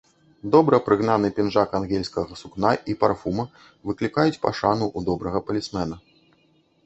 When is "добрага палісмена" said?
5.11-5.95